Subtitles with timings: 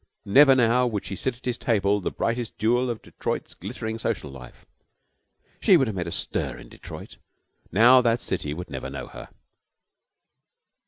[0.25, 4.31] Never now would she sit at his table, the brightest jewel of Detroit's glittering social
[4.31, 4.65] life.
[5.59, 7.17] She would have made a stir in Detroit.
[7.71, 9.29] Now that city would never know her.